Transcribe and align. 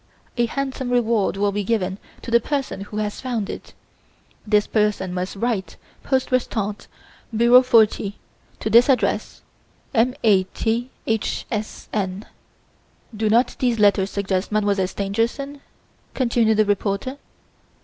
A 0.35 0.47
handsome 0.47 0.89
reward 0.89 1.37
will 1.37 1.51
be 1.51 1.63
given 1.63 1.99
to 2.23 2.31
the 2.31 2.39
person 2.39 2.81
who 2.81 2.97
has 2.97 3.21
found 3.21 3.51
it. 3.51 3.75
This 4.47 4.65
person 4.65 5.13
must 5.13 5.35
write, 5.35 5.77
poste 6.01 6.31
restante, 6.31 6.87
bureau 7.37 7.61
40, 7.61 8.17
to 8.61 8.69
this 8.71 8.89
address: 8.89 9.43
M. 9.93 10.15
A. 10.23 10.45
T. 10.45 10.89
H. 11.05 11.45
S. 11.51 11.87
N.' 11.93 12.25
Do 13.15 13.29
not 13.29 13.55
these 13.59 13.77
letters 13.77 14.09
suggest 14.09 14.51
Mademoiselle 14.51 14.87
Stangerson?" 14.87 15.61
continued 16.15 16.57
the 16.57 16.65
reporter. 16.65 17.19